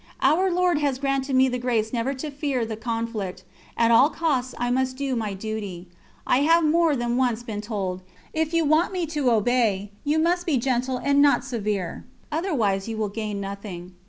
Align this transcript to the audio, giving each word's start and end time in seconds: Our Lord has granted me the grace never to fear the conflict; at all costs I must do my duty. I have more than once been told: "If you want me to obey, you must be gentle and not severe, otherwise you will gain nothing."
Our 0.23 0.49
Lord 0.51 0.79
has 0.79 0.97
granted 0.97 1.35
me 1.35 1.47
the 1.47 1.59
grace 1.59 1.93
never 1.93 2.15
to 2.15 2.31
fear 2.31 2.65
the 2.65 2.75
conflict; 2.75 3.43
at 3.77 3.91
all 3.91 4.09
costs 4.09 4.55
I 4.57 4.71
must 4.71 4.97
do 4.97 5.15
my 5.15 5.35
duty. 5.35 5.89
I 6.25 6.39
have 6.39 6.63
more 6.65 6.95
than 6.95 7.17
once 7.17 7.43
been 7.43 7.61
told: 7.61 8.01
"If 8.33 8.51
you 8.51 8.65
want 8.65 8.93
me 8.93 9.05
to 9.05 9.29
obey, 9.29 9.91
you 10.03 10.17
must 10.17 10.47
be 10.47 10.57
gentle 10.57 10.97
and 10.97 11.21
not 11.21 11.43
severe, 11.45 12.03
otherwise 12.31 12.87
you 12.87 12.97
will 12.97 13.09
gain 13.09 13.39
nothing." 13.39 13.93